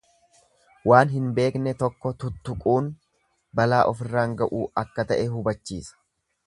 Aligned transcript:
Waan 0.91 1.11
hin 1.11 1.27
beekne 1.39 1.73
tokko 1.83 2.13
tuttuquun 2.25 2.89
balaa 3.61 3.83
ofirraan 3.93 4.37
ga'uu 4.43 4.67
akka 4.85 5.11
ta'e 5.13 5.33
hubachiisa. 5.37 5.99